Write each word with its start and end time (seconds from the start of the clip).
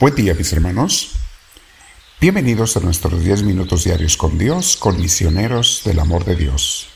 Buen 0.00 0.14
día 0.14 0.32
mis 0.32 0.50
hermanos. 0.54 1.10
Bienvenidos 2.22 2.74
a 2.74 2.80
nuestros 2.80 3.22
10 3.22 3.42
minutos 3.42 3.84
diarios 3.84 4.16
con 4.16 4.38
Dios, 4.38 4.78
con 4.78 4.98
misioneros 4.98 5.82
del 5.84 5.98
amor 5.98 6.24
de 6.24 6.36
Dios. 6.36 6.86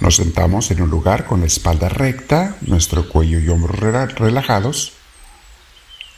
Nos 0.00 0.16
sentamos 0.16 0.70
en 0.70 0.80
un 0.80 0.88
lugar 0.88 1.26
con 1.26 1.40
la 1.40 1.46
espalda 1.46 1.90
recta, 1.90 2.56
nuestro 2.62 3.10
cuello 3.10 3.40
y 3.40 3.48
hombros 3.50 3.78
relajados 3.78 4.94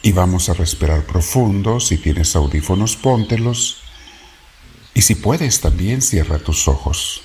y 0.00 0.12
vamos 0.12 0.48
a 0.48 0.54
respirar 0.54 1.02
profundo. 1.02 1.80
Si 1.80 1.98
tienes 1.98 2.36
audífonos, 2.36 2.94
póntelos. 2.94 3.78
Y 4.94 5.02
si 5.02 5.16
puedes, 5.16 5.60
también 5.60 6.02
cierra 6.02 6.38
tus 6.38 6.68
ojos. 6.68 7.22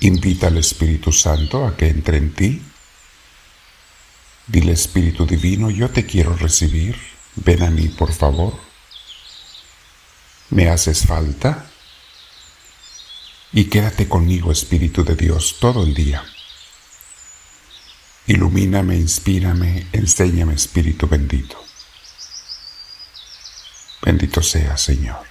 Invita 0.00 0.48
al 0.48 0.58
Espíritu 0.58 1.12
Santo 1.12 1.64
a 1.64 1.78
que 1.78 1.88
entre 1.88 2.18
en 2.18 2.34
ti 2.34 2.62
Dile 4.46 4.72
Espíritu 4.72 5.24
Divino, 5.24 5.70
yo 5.70 5.90
te 5.90 6.04
quiero 6.04 6.36
recibir, 6.36 6.96
ven 7.36 7.62
a 7.62 7.70
mí 7.70 7.88
por 7.88 8.12
favor. 8.12 8.58
Me 10.50 10.68
haces 10.68 11.06
falta. 11.06 11.70
Y 13.52 13.66
quédate 13.66 14.08
conmigo, 14.08 14.52
Espíritu 14.52 15.04
de 15.04 15.14
Dios, 15.14 15.56
todo 15.60 15.84
el 15.84 15.94
día. 15.94 16.24
Ilumíname, 18.26 18.96
inspírame, 18.96 19.86
enséñame, 19.92 20.54
Espíritu 20.54 21.06
bendito. 21.06 21.56
Bendito 24.02 24.42
sea, 24.42 24.76
Señor. 24.76 25.24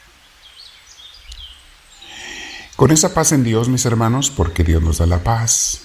Con 2.75 2.91
esa 2.91 3.13
paz 3.13 3.31
en 3.33 3.43
Dios, 3.43 3.69
mis 3.69 3.85
hermanos, 3.85 4.31
porque 4.31 4.63
Dios 4.63 4.81
nos 4.81 4.97
da 4.97 5.05
la 5.05 5.23
paz, 5.23 5.81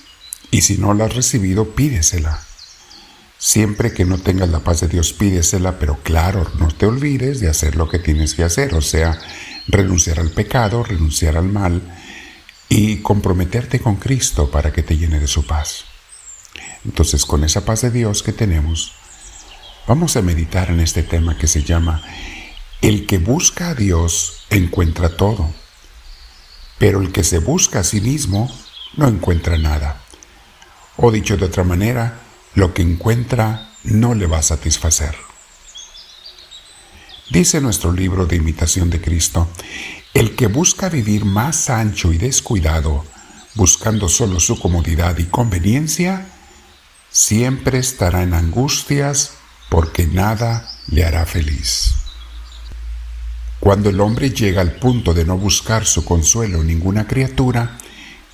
y 0.51 0.63
si 0.63 0.79
no 0.79 0.95
la 0.95 1.05
has 1.05 1.15
recibido, 1.15 1.75
pídesela. 1.75 2.48
Siempre 3.39 3.93
que 3.93 4.05
no 4.05 4.19
tengas 4.19 4.49
la 4.49 4.59
paz 4.59 4.81
de 4.81 4.89
Dios, 4.89 5.13
pídesela, 5.13 5.79
pero 5.79 6.01
claro, 6.03 6.51
no 6.59 6.69
te 6.69 6.87
olvides 6.87 7.39
de 7.39 7.49
hacer 7.49 7.77
lo 7.77 7.89
que 7.89 8.01
tienes 8.01 8.35
que 8.35 8.43
hacer, 8.43 8.75
o 8.75 8.83
sea, 8.83 9.17
renunciar 9.69 10.19
al 10.19 10.31
pecado, 10.31 10.83
renunciar 10.83 11.37
al 11.37 11.49
mal 11.49 11.81
y 12.69 12.97
comprometerte 12.97 13.79
con 13.79 13.95
Cristo 13.97 14.51
para 14.51 14.73
que 14.73 14.83
te 14.83 14.97
llene 14.97 15.21
de 15.21 15.29
su 15.29 15.47
paz. 15.47 15.85
Entonces, 16.85 17.25
con 17.25 17.45
esa 17.45 17.65
paz 17.65 17.83
de 17.83 17.93
Dios 17.93 18.25
que 18.25 18.33
tenemos, 18.33 18.93
vamos 19.87 20.17
a 20.17 20.23
meditar 20.23 20.71
en 20.71 20.81
este 20.81 21.05
tema 21.05 21.39
que 21.39 21.47
se 21.47 21.63
llama 21.63 22.03
El 22.81 23.07
que 23.07 23.19
busca 23.19 23.69
a 23.69 23.75
Dios 23.75 24.47
encuentra 24.51 25.17
todo, 25.17 25.49
pero 26.79 27.01
el 27.01 27.13
que 27.13 27.23
se 27.23 27.39
busca 27.39 27.81
a 27.81 27.85
sí 27.85 28.01
mismo 28.01 28.53
no 28.97 29.07
encuentra 29.07 29.59
nada. 29.59 30.03
O 30.97 31.13
dicho 31.13 31.37
de 31.37 31.45
otra 31.45 31.63
manera, 31.63 32.21
lo 32.55 32.75
que 32.75 32.83
encuentra 32.83 33.71
no 33.85 34.15
le 34.15 34.27
va 34.27 34.39
a 34.39 34.43
satisfacer. 34.43 35.15
Dice 37.31 37.61
nuestro 37.61 37.93
libro 37.93 38.27
de 38.27 38.37
imitación 38.37 38.89
de 38.89 39.01
Cristo, 39.01 39.49
el 40.15 40.35
que 40.35 40.47
busca 40.47 40.89
vivir 40.89 41.25
más 41.25 41.69
ancho 41.69 42.13
y 42.13 42.19
descuidado, 42.19 43.05
buscando 43.55 44.09
solo 44.09 44.41
su 44.41 44.59
comodidad 44.59 45.19
y 45.19 45.25
conveniencia, 45.25 46.27
siempre 47.11 47.79
estará 47.79 48.23
en 48.23 48.33
angustias 48.33 49.33
porque 49.69 50.07
nada 50.07 50.71
le 50.87 51.05
hará 51.05 51.27
feliz. 51.27 51.95
Cuando 53.61 53.91
el 53.91 54.01
hombre 54.01 54.31
llega 54.31 54.63
al 54.63 54.77
punto 54.77 55.13
de 55.13 55.25
no 55.25 55.37
buscar 55.37 55.85
su 55.85 56.05
consuelo 56.05 56.61
en 56.63 56.69
ninguna 56.69 57.07
criatura, 57.07 57.77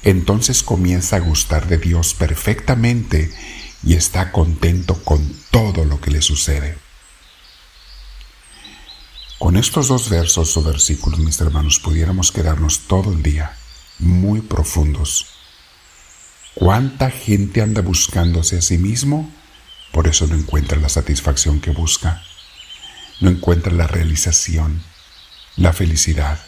entonces 0.02 0.62
comienza 0.62 1.16
a 1.16 1.20
gustar 1.20 1.66
de 1.66 1.78
Dios 1.78 2.14
perfectamente 2.14 3.32
y 3.84 3.94
está 3.94 4.32
contento 4.32 5.02
con 5.04 5.20
todo 5.50 5.84
lo 5.84 6.00
que 6.00 6.10
le 6.10 6.22
sucede. 6.22 6.78
Con 9.38 9.56
estos 9.56 9.88
dos 9.88 10.08
versos 10.08 10.56
o 10.56 10.62
versículos, 10.62 11.18
mis 11.18 11.40
hermanos, 11.40 11.78
pudiéramos 11.78 12.32
quedarnos 12.32 12.80
todo 12.86 13.12
el 13.12 13.22
día 13.22 13.56
muy 13.98 14.40
profundos. 14.40 15.26
¿Cuánta 16.54 17.10
gente 17.10 17.60
anda 17.60 17.82
buscándose 17.82 18.58
a 18.58 18.62
sí 18.62 18.78
mismo? 18.78 19.30
Por 19.92 20.08
eso 20.08 20.26
no 20.26 20.34
encuentra 20.34 20.78
la 20.78 20.88
satisfacción 20.88 21.60
que 21.60 21.70
busca, 21.70 22.22
no 23.20 23.28
encuentra 23.28 23.72
la 23.72 23.86
realización, 23.86 24.82
la 25.56 25.72
felicidad. 25.72 26.38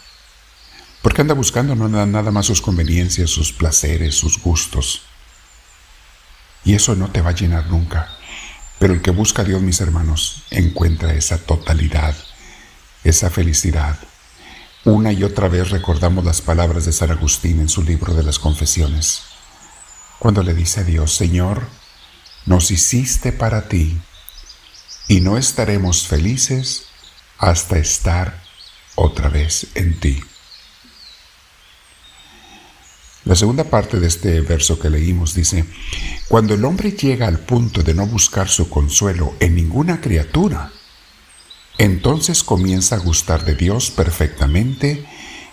Porque 1.03 1.20
anda 1.20 1.34
buscando 1.34 1.74
no 1.74 1.88
nada 1.88 2.30
más 2.30 2.47
sus 2.47 2.62
conveniencias, 2.62 3.30
sus 3.30 3.53
placeres, 3.53 4.14
sus 4.14 4.41
gustos. 4.41 5.03
Y 6.66 6.75
eso 6.75 6.97
no 6.97 7.09
te 7.10 7.22
va 7.22 7.31
a 7.31 7.34
llenar 7.34 7.69
nunca. 7.69 8.09
Pero 8.81 8.93
el 8.93 9.00
que 9.00 9.12
busca 9.12 9.43
a 9.43 9.44
Dios, 9.44 9.62
mis 9.62 9.81
hermanos, 9.81 10.43
encuentra 10.50 11.15
esa 11.15 11.38
totalidad, 11.38 12.15
esa 13.04 13.31
felicidad. 13.31 13.97
Una 14.84 15.12
y 15.12 15.22
otra 15.22 15.49
vez 15.49 15.71
recordamos 15.71 16.25
las 16.25 16.43
palabras 16.43 16.84
de 16.84 16.93
San 16.93 17.12
Agustín 17.12 17.60
en 17.60 17.69
su 17.69 17.82
libro 17.82 18.15
de 18.15 18.25
las 18.25 18.41
confesiones, 18.41 19.22
cuando 20.19 20.43
le 20.43 20.54
dice 20.54 20.81
a 20.81 20.84
Dios, 20.84 21.15
Señor, 21.15 21.69
nos 22.47 22.71
hiciste 22.71 23.33
para 23.33 23.69
ti 23.69 23.98
y 25.09 25.21
no 25.21 25.38
estaremos 25.38 26.06
felices 26.06 26.87
hasta 27.38 27.78
estar 27.78 28.43
otra 28.97 29.28
vez 29.28 29.69
en 29.75 29.98
ti. 30.00 30.21
La 33.26 33.34
segunda 33.34 33.64
parte 33.64 33.98
de 33.98 34.06
este 34.06 34.41
verso 34.41 34.78
que 34.78 34.88
leímos 34.88 35.34
dice, 35.34 35.64
cuando 36.28 36.54
el 36.54 36.64
hombre 36.64 36.92
llega 36.92 37.26
al 37.26 37.41
punto 37.41 37.82
de 37.82 37.92
no 37.92 38.06
buscar 38.06 38.48
su 38.48 38.70
consuelo 38.70 39.34
en 39.41 39.56
ninguna 39.56 40.00
criatura, 40.00 40.70
entonces 41.76 42.44
comienza 42.44 42.94
a 42.94 43.00
gustar 43.00 43.44
de 43.44 43.56
Dios 43.56 43.91
perfectamente 43.91 45.04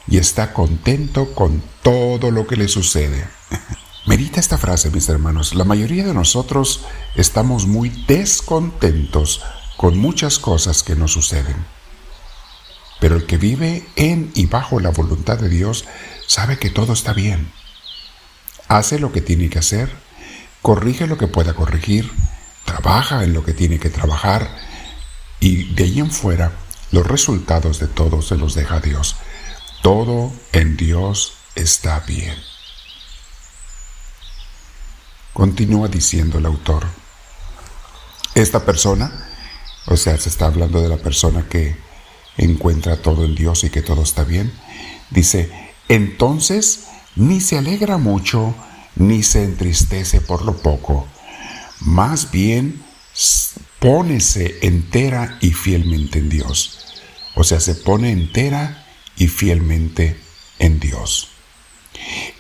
y 0.07 0.19
está 0.19 0.53
contento 0.53 1.33
con 1.33 1.63
todo 1.81 2.29
lo 2.29 2.45
que 2.45 2.57
le 2.57 2.67
sucede. 2.67 3.27
Medita 4.05 4.39
esta 4.39 4.59
frase, 4.59 4.91
mis 4.91 5.09
hermanos. 5.09 5.55
La 5.55 5.63
mayoría 5.63 6.05
de 6.05 6.13
nosotros 6.13 6.81
estamos 7.15 7.65
muy 7.65 7.89
descontentos 8.07 9.41
con 9.77 9.97
muchas 9.97 10.37
cosas 10.37 10.83
que 10.83 10.95
nos 10.95 11.13
suceden. 11.13 11.65
Pero 12.99 13.15
el 13.15 13.25
que 13.25 13.37
vive 13.37 13.83
en 13.95 14.31
y 14.35 14.45
bajo 14.45 14.79
la 14.79 14.91
voluntad 14.91 15.39
de 15.39 15.49
Dios 15.49 15.85
sabe 16.27 16.59
que 16.59 16.69
todo 16.69 16.93
está 16.93 17.13
bien 17.13 17.62
hace 18.67 18.99
lo 18.99 19.11
que 19.11 19.21
tiene 19.21 19.49
que 19.49 19.59
hacer, 19.59 19.89
corrige 20.61 21.07
lo 21.07 21.17
que 21.17 21.27
pueda 21.27 21.53
corregir, 21.53 22.11
trabaja 22.65 23.23
en 23.23 23.33
lo 23.33 23.43
que 23.43 23.53
tiene 23.53 23.79
que 23.79 23.89
trabajar 23.89 24.49
y 25.39 25.73
de 25.73 25.83
ahí 25.83 25.99
en 25.99 26.11
fuera 26.11 26.53
los 26.91 27.05
resultados 27.07 27.79
de 27.79 27.87
todo 27.87 28.21
se 28.21 28.37
los 28.37 28.53
deja 28.53 28.79
Dios. 28.79 29.15
Todo 29.81 30.31
en 30.51 30.77
Dios 30.77 31.33
está 31.55 31.99
bien. 32.01 32.35
Continúa 35.33 35.87
diciendo 35.87 36.37
el 36.37 36.45
autor. 36.45 36.85
Esta 38.35 38.63
persona, 38.63 39.27
o 39.87 39.97
sea, 39.97 40.17
se 40.17 40.29
está 40.29 40.45
hablando 40.45 40.81
de 40.81 40.89
la 40.89 40.97
persona 40.97 41.47
que 41.49 41.75
encuentra 42.37 43.01
todo 43.01 43.25
en 43.25 43.35
Dios 43.35 43.63
y 43.63 43.69
que 43.69 43.81
todo 43.81 44.03
está 44.03 44.23
bien, 44.23 44.53
dice, 45.09 45.51
entonces 45.89 46.85
ni 47.15 47.41
se 47.41 47.57
alegra 47.57 47.97
mucho, 47.97 48.55
ni 48.95 49.23
se 49.23 49.43
entristece 49.43 50.21
por 50.21 50.43
lo 50.43 50.57
poco. 50.57 51.07
Más 51.79 52.31
bien, 52.31 52.83
pónese 53.79 54.59
entera 54.61 55.37
y 55.41 55.51
fielmente 55.51 56.19
en 56.19 56.29
Dios. 56.29 56.79
O 57.35 57.43
sea, 57.43 57.59
se 57.59 57.75
pone 57.75 58.11
entera 58.11 58.85
y 59.17 59.27
fielmente 59.27 60.19
en 60.59 60.79
Dios. 60.79 61.29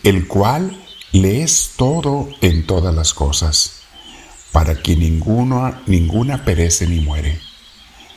El 0.03 0.27
cual 0.27 0.83
le 1.11 1.43
es 1.43 1.73
todo 1.77 2.29
en 2.41 2.65
todas 2.65 2.93
las 2.93 3.13
cosas, 3.13 3.81
para 4.51 4.81
que 4.81 4.95
ninguno, 4.95 5.79
ninguna 5.87 6.45
perece 6.45 6.87
ni 6.87 6.99
muere, 6.99 7.39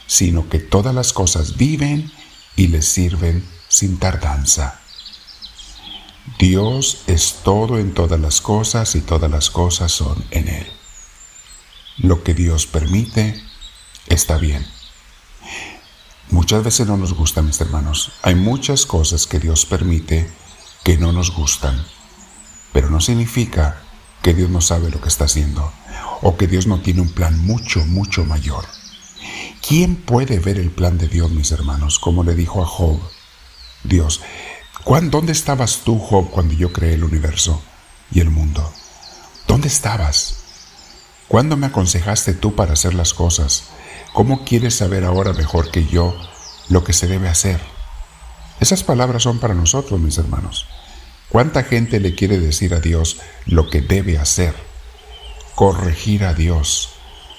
sino 0.07 0.49
que 0.49 0.59
todas 0.59 0.95
las 0.95 1.13
cosas 1.13 1.57
viven 1.57 2.11
y 2.57 2.69
le 2.69 2.83
sirven 2.83 3.45
sin 3.69 3.99
tardanza. 3.99 4.81
Dios 6.39 7.05
es 7.07 7.41
todo 7.45 7.79
en 7.79 7.95
todas 7.95 8.21
las 8.21 8.41
cosas 8.41 8.95
y 8.95 9.01
todas 9.01 9.31
las 9.31 9.51
cosas 9.51 9.93
son 9.93 10.25
en 10.31 10.49
Él. 10.49 10.67
Lo 11.99 12.23
que 12.23 12.35
Dios 12.35 12.67
permite 12.67 13.41
está 14.09 14.37
bien. 14.37 14.67
Muchas 16.31 16.65
veces 16.65 16.87
no 16.87 16.97
nos 16.97 17.15
gustan, 17.15 17.47
mis 17.47 17.61
hermanos. 17.61 18.13
Hay 18.23 18.35
muchas 18.35 18.85
cosas 18.85 19.27
que 19.27 19.39
Dios 19.39 19.65
permite 19.65 20.29
que 20.83 20.99
no 20.99 21.13
nos 21.13 21.33
gustan, 21.33 21.87
pero 22.73 22.91
no 22.91 23.01
significa 23.01 23.81
que 24.23 24.35
Dios 24.35 24.51
no 24.51 24.61
sabe 24.61 24.91
lo 24.91 25.01
que 25.01 25.09
está 25.09 25.25
haciendo 25.25 25.73
o 26.23 26.37
que 26.37 26.49
Dios 26.49 26.67
no 26.67 26.81
tiene 26.81 27.01
un 27.01 27.11
plan 27.11 27.39
mucho, 27.39 27.85
mucho 27.85 28.25
mayor. 28.25 28.65
¿Quién 29.67 29.97
puede 29.97 30.39
ver 30.41 30.59
el 30.59 30.71
plan 30.71 30.99
de 30.99 31.09
Dios, 31.09 31.31
mis 31.31 31.53
hermanos? 31.53 31.99
Como 31.99 32.25
le 32.25 32.35
dijo 32.35 32.63
a 32.63 32.67
Job, 32.67 33.01
Dios, 33.85 34.21
¿Dónde 34.87 35.33
estabas 35.33 35.83
tú, 35.85 35.99
Job, 35.99 36.31
cuando 36.31 36.55
yo 36.55 36.73
creé 36.73 36.95
el 36.95 37.05
universo 37.05 37.63
y 38.11 38.21
el 38.21 38.31
mundo? 38.31 38.73
¿Dónde 39.47 39.69
estabas? 39.69 40.39
¿Cuándo 41.29 41.57
me 41.57 41.67
aconsejaste 41.67 42.35
tú 42.35 42.55
para 42.55 42.75
hacer 42.75 42.95
las 42.95 43.13
cosas? 43.13 43.65
¿cómo 44.17 44.47
quieres 44.47 44.75
saber 44.75 45.05
ahora 45.05 45.35
mejor 45.35 45.71
que 45.71 45.85
yo 45.85 46.17
lo 46.71 46.85
que 46.85 46.95
se 46.95 47.07
debe 47.07 47.29
hacer? 47.29 47.61
Esas 48.61 48.83
palabras 48.83 49.25
son 49.25 49.41
para 49.41 49.53
nosotros, 49.53 50.01
mis 50.01 50.17
hermanos. 50.17 50.67
¿Cuánta 51.29 51.65
gente 51.65 52.01
le 52.01 52.15
quiere 52.15 52.39
decir 52.39 52.73
a 52.73 52.81
Dios 52.81 53.19
lo 53.45 53.69
que 53.69 53.83
debe 53.83 54.17
hacer? 54.17 54.55
Corregir 55.55 56.25
a 56.25 56.33
Dios, 56.33 56.95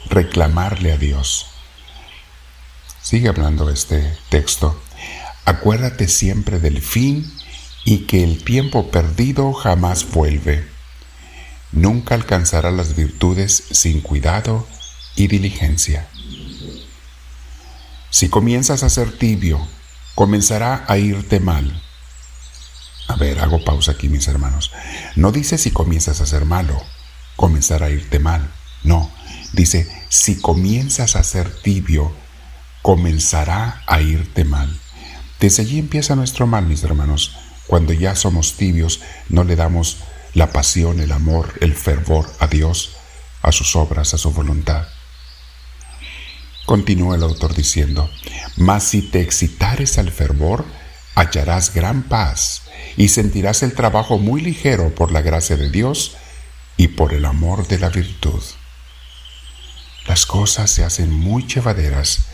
reclamarle 0.08 0.92
a 0.92 0.98
Dios. 0.98 1.48
Sigue 3.02 3.30
hablando 3.30 3.72
este 3.72 4.16
texto. 4.30 4.80
Acuérdate 5.46 6.08
siempre 6.08 6.60
del 6.60 6.84
fin 6.84 7.34
y 7.88 8.00
que 8.00 8.22
el 8.22 8.44
tiempo 8.44 8.92
perdido 8.92 9.54
jamás 9.54 10.12
vuelve. 10.12 10.68
Nunca 11.72 12.16
alcanzará 12.16 12.70
las 12.70 12.98
virtudes 12.98 13.64
sin 13.72 14.02
cuidado 14.02 14.68
y 15.16 15.28
diligencia. 15.28 16.06
Si 18.10 18.28
comienzas 18.28 18.84
a 18.84 18.90
ser 18.90 19.18
tibio, 19.18 19.66
comenzará 20.16 20.84
a 20.90 20.98
irte 20.98 21.40
mal. 21.40 21.82
A 23.08 23.16
ver, 23.16 23.40
hago 23.40 23.64
pausa 23.64 23.94
aquí, 23.94 24.10
mis 24.10 24.28
hermanos. 24.28 24.74
No 25.16 25.32
dice 25.32 25.58
si 25.58 25.72
comienzas 25.72 26.20
a 26.20 26.26
ser 26.26 26.44
malo, 26.44 26.78
comenzará 27.38 27.86
a 27.86 27.90
irte 27.90 28.20
mal. 28.20 28.52
No, 28.84 29.10
dice 29.54 29.90
si 30.10 30.42
comienzas 30.42 31.16
a 31.16 31.24
ser 31.24 31.50
tibio, 31.62 32.14
comenzará 32.82 33.82
a 33.88 34.02
irte 34.02 34.44
mal. 34.44 34.78
Desde 35.40 35.64
allí 35.64 35.80
empieza 35.80 36.18
nuestro 36.18 36.48
mal, 36.48 36.66
mis 36.66 36.84
hermanos. 36.84 37.47
Cuando 37.68 37.94
ya 37.94 38.16
somos 38.16 38.54
tibios, 38.54 39.02
no 39.30 39.44
le 39.44 39.56
damos 39.56 39.98
la 40.34 40.52
pasión, 40.52 41.00
el 41.00 41.12
amor, 41.12 41.54
el 41.62 41.74
fervor 41.74 42.30
a 42.40 42.48
Dios, 42.48 42.92
a 43.42 43.52
sus 43.52 43.76
obras, 43.76 44.14
a 44.14 44.18
su 44.18 44.32
voluntad. 44.32 44.88
Continúa 46.66 47.16
el 47.16 47.24
autor 47.24 47.54
diciendo, 47.54 48.10
mas 48.58 48.84
si 48.84 49.02
te 49.02 49.22
excitares 49.22 49.98
al 49.98 50.12
fervor, 50.12 50.66
hallarás 51.16 51.74
gran 51.74 52.04
paz 52.04 52.64
y 52.98 53.08
sentirás 53.08 53.64
el 53.64 53.74
trabajo 53.74 54.18
muy 54.18 54.42
ligero 54.42 54.94
por 54.94 55.12
la 55.12 55.22
gracia 55.22 55.56
de 55.56 55.70
Dios 55.70 56.18
y 56.76 56.90
por 56.90 57.14
el 57.14 57.26
amor 57.26 57.68
de 57.68 57.80
la 57.80 57.90
virtud. 57.90 58.44
Las 60.08 60.26
cosas 60.26 60.70
se 60.70 60.84
hacen 60.84 61.12
muy 61.12 61.48
llevaderas 61.48 62.28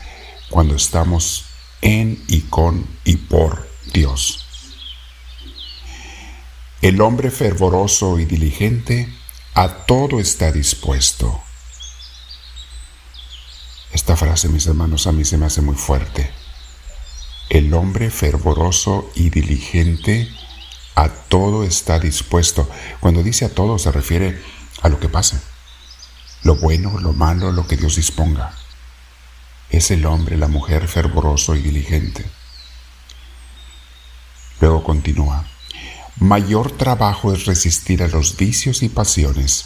cuando 0.49 0.75
estamos 0.75 1.45
en 1.81 2.23
y 2.27 2.41
con 2.41 2.85
y 3.03 3.17
por 3.17 3.69
Dios. 3.93 4.42
El 6.83 6.99
hombre 6.99 7.31
fervoroso 7.31 8.19
y 8.19 8.25
diligente 8.25 9.07
a 9.53 9.69
todo 9.85 10.19
está 10.19 10.51
dispuesto. 10.51 11.41
Esta 13.93 14.17
frase, 14.17 14.49
mis 14.49 14.67
hermanos, 14.67 15.07
a 15.07 15.13
mí 15.13 15.23
se 15.23 15.37
me 15.37 15.45
hace 15.45 15.61
muy 15.61 15.75
fuerte. 15.75 16.29
El 17.49 17.73
hombre 17.73 18.09
fervoroso 18.09 19.09
y 19.15 19.29
diligente 19.29 20.27
a 20.95 21.07
todo 21.07 21.63
está 21.63 21.99
dispuesto. 21.99 22.69
Cuando 22.99 23.23
dice 23.23 23.45
a 23.45 23.55
todo 23.55 23.79
se 23.79 23.89
refiere 23.89 24.41
a 24.81 24.89
lo 24.89 24.99
que 24.99 25.07
pase. 25.07 25.39
Lo 26.41 26.57
bueno, 26.57 26.99
lo 26.99 27.13
malo, 27.13 27.53
lo 27.53 27.65
que 27.65 27.77
Dios 27.77 27.95
disponga 27.95 28.57
es 29.69 29.89
el 29.89 30.05
hombre, 30.05 30.35
la 30.35 30.49
mujer 30.49 30.89
fervoroso 30.89 31.55
y 31.55 31.61
diligente. 31.61 32.25
Luego 34.59 34.83
continúa, 34.83 35.45
mayor 36.17 36.71
trabajo 36.71 37.33
es 37.33 37.45
resistir 37.45 38.03
a 38.03 38.07
los 38.07 38.37
vicios 38.37 38.83
y 38.83 38.89
pasiones 38.89 39.65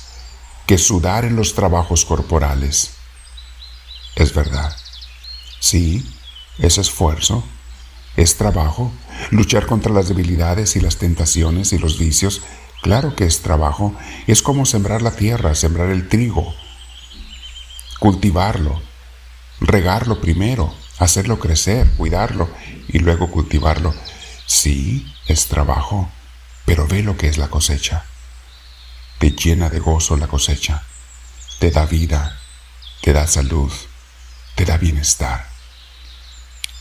que 0.66 0.78
sudar 0.78 1.26
en 1.26 1.36
los 1.36 1.56
trabajos 1.56 2.06
corporales. 2.06 2.92
Es 4.16 4.34
verdad. 4.34 4.76
Sí, 5.60 6.06
es 6.58 6.78
esfuerzo, 6.78 7.44
es 8.16 8.38
trabajo. 8.38 8.92
Luchar 9.32 9.66
contra 9.66 9.94
las 9.94 10.10
debilidades 10.10 10.76
y 10.76 10.82
las 10.82 10.98
tentaciones 10.98 11.72
y 11.74 11.78
los 11.78 11.98
vicios, 11.98 12.42
claro 12.82 13.16
que 13.16 13.26
es 13.26 13.42
trabajo. 13.42 13.96
Es 14.28 14.42
como 14.42 14.66
sembrar 14.66 15.02
la 15.02 15.12
tierra, 15.12 15.56
sembrar 15.56 15.90
el 15.90 16.10
trigo, 16.10 16.54
cultivarlo, 18.00 18.82
regarlo 19.60 20.20
primero, 20.20 20.74
hacerlo 21.00 21.40
crecer, 21.40 21.90
cuidarlo 21.92 22.50
y 22.88 23.00
luego 23.00 23.32
cultivarlo. 23.32 23.94
Sí, 24.46 25.06
es 25.28 25.48
trabajo, 25.48 26.10
pero 26.68 26.86
ve 26.86 27.02
lo 27.02 27.16
que 27.16 27.30
es 27.30 27.38
la 27.38 27.48
cosecha. 27.48 28.04
Te 29.20 29.32
llena 29.32 29.70
de 29.70 29.80
gozo 29.80 30.18
la 30.18 30.28
cosecha, 30.28 30.84
te 31.60 31.72
da 31.72 31.86
vida, 31.86 32.42
te 33.02 33.14
da 33.14 33.26
salud, 33.26 33.72
te 34.54 34.66
da 34.66 34.78
bienestar. 34.78 35.48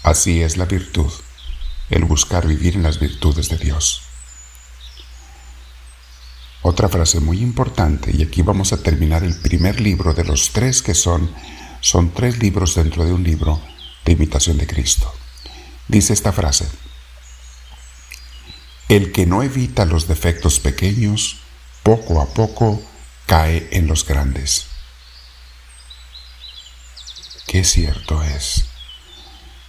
Así 0.02 0.42
es 0.42 0.56
la 0.56 0.64
virtud, 0.64 1.12
el 1.88 2.04
buscar 2.04 2.48
vivir 2.48 2.74
en 2.74 2.82
las 2.82 2.98
virtudes 2.98 3.48
de 3.48 3.58
Dios. 3.58 4.02
Otra 6.62 6.88
frase 6.88 7.20
muy 7.20 7.38
importante, 7.38 8.10
y 8.12 8.24
aquí 8.24 8.42
vamos 8.42 8.72
a 8.72 8.82
terminar 8.82 9.22
el 9.22 9.40
primer 9.40 9.80
libro 9.80 10.14
de 10.14 10.24
los 10.24 10.50
tres 10.50 10.82
que 10.82 10.96
son 10.96 11.32
son 11.80 12.10
tres 12.12 12.40
libros 12.40 12.74
dentro 12.74 13.04
de 13.04 13.12
un 13.12 13.22
libro 13.22 13.62
de 14.04 14.12
imitación 14.12 14.58
de 14.58 14.66
Cristo. 14.66 15.14
Dice 15.86 16.12
esta 16.12 16.32
frase, 16.32 16.66
el 18.88 19.10
que 19.10 19.26
no 19.26 19.42
evita 19.42 19.84
los 19.84 20.06
defectos 20.06 20.60
pequeños, 20.60 21.38
poco 21.82 22.20
a 22.20 22.26
poco 22.26 22.80
cae 23.26 23.68
en 23.72 23.88
los 23.88 24.06
grandes. 24.06 24.66
Qué 27.46 27.64
cierto 27.64 28.22
es. 28.22 28.66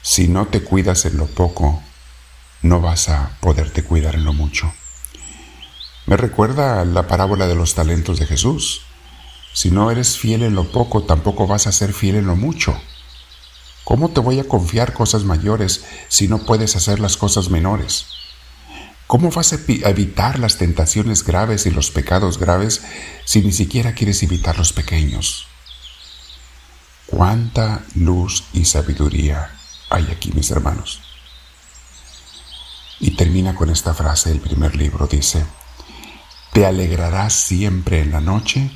Si 0.03 0.27
no 0.27 0.47
te 0.47 0.61
cuidas 0.61 1.05
en 1.05 1.17
lo 1.17 1.25
poco, 1.25 1.81
no 2.61 2.79
vas 2.79 3.09
a 3.09 3.37
poderte 3.39 3.83
cuidar 3.83 4.15
en 4.15 4.23
lo 4.23 4.33
mucho. 4.33 4.71
Me 6.05 6.15
recuerda 6.15 6.85
la 6.85 7.07
parábola 7.07 7.47
de 7.47 7.55
los 7.55 7.73
talentos 7.73 8.19
de 8.19 8.27
Jesús. 8.27 8.81
Si 9.53 9.71
no 9.71 9.89
eres 9.89 10.17
fiel 10.17 10.43
en 10.43 10.55
lo 10.55 10.71
poco, 10.71 11.03
tampoco 11.03 11.47
vas 11.47 11.67
a 11.67 11.71
ser 11.71 11.91
fiel 11.91 12.15
en 12.15 12.27
lo 12.27 12.35
mucho. 12.35 12.79
¿Cómo 13.83 14.09
te 14.09 14.19
voy 14.19 14.39
a 14.39 14.47
confiar 14.47 14.93
cosas 14.93 15.23
mayores 15.23 15.85
si 16.07 16.27
no 16.27 16.45
puedes 16.45 16.75
hacer 16.75 16.99
las 16.99 17.17
cosas 17.17 17.49
menores? 17.49 18.16
¿Cómo 19.07 19.31
vas 19.31 19.53
a 19.53 19.59
evitar 19.89 20.37
las 20.37 20.57
tentaciones 20.57 21.23
graves 21.23 21.65
y 21.65 21.71
los 21.71 21.91
pecados 21.91 22.37
graves 22.37 22.81
si 23.23 23.41
ni 23.41 23.53
siquiera 23.53 23.93
quieres 23.93 24.21
evitar 24.21 24.57
los 24.57 24.73
pequeños? 24.73 25.47
¿Cuánta 27.05 27.85
luz 27.95 28.43
y 28.51 28.65
sabiduría 28.65 29.55
hay 29.89 30.11
aquí, 30.11 30.33
mis 30.33 30.51
hermanos? 30.51 31.01
Y 32.99 33.11
termina 33.11 33.55
con 33.55 33.69
esta 33.69 33.93
frase 33.93 34.29
el 34.29 34.41
primer 34.41 34.75
libro, 34.75 35.07
dice, 35.07 35.45
Te 36.51 36.65
alegrarás 36.65 37.31
siempre 37.31 38.01
en 38.01 38.11
la 38.11 38.19
noche 38.19 38.69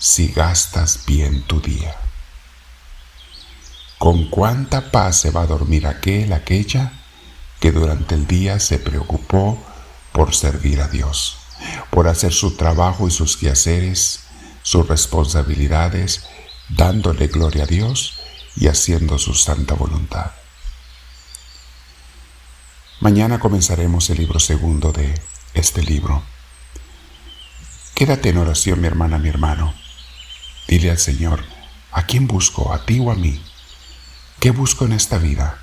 si 0.00 0.28
gastas 0.28 1.04
bien 1.04 1.42
tu 1.42 1.60
día. 1.60 1.96
Con 3.98 4.30
cuánta 4.30 4.90
paz 4.90 5.20
se 5.20 5.30
va 5.30 5.42
a 5.42 5.46
dormir 5.46 5.86
aquel, 5.86 6.32
aquella 6.32 6.92
que 7.60 7.72
durante 7.72 8.14
el 8.14 8.26
día 8.26 8.60
se 8.60 8.78
preocupó 8.78 9.62
por 10.12 10.34
servir 10.34 10.80
a 10.80 10.88
Dios, 10.88 11.38
por 11.90 12.08
hacer 12.08 12.32
su 12.32 12.56
trabajo 12.56 13.08
y 13.08 13.10
sus 13.10 13.36
quehaceres, 13.36 14.20
sus 14.62 14.86
responsabilidades, 14.88 16.24
dándole 16.68 17.28
gloria 17.28 17.64
a 17.64 17.66
Dios 17.66 18.18
y 18.56 18.68
haciendo 18.68 19.18
su 19.18 19.34
santa 19.34 19.74
voluntad. 19.74 20.32
Mañana 23.00 23.38
comenzaremos 23.38 24.08
el 24.10 24.18
libro 24.18 24.40
segundo 24.40 24.92
de 24.92 25.20
este 25.54 25.82
libro. 25.82 26.22
Quédate 27.94 28.30
en 28.30 28.38
oración, 28.38 28.80
mi 28.80 28.86
hermana, 28.86 29.18
mi 29.18 29.28
hermano 29.28 29.74
Dile 30.66 30.90
al 30.90 30.98
Señor, 30.98 31.44
¿a 31.92 32.06
quién 32.06 32.26
busco? 32.26 32.72
¿A 32.72 32.84
ti 32.84 32.98
o 32.98 33.12
a 33.12 33.14
mí? 33.14 33.40
¿Qué 34.40 34.50
busco 34.50 34.84
en 34.84 34.92
esta 34.92 35.18
vida? 35.18 35.62